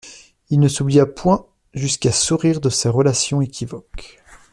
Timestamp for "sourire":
2.11-2.59